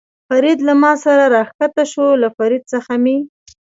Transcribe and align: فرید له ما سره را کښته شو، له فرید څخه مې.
فرید 0.29 0.59
له 0.67 0.73
ما 0.81 0.91
سره 1.03 1.25
را 1.33 1.41
کښته 1.49 1.83
شو، 1.91 2.05
له 2.21 2.29
فرید 2.37 2.63
څخه 2.73 2.93
مې. 3.03 3.17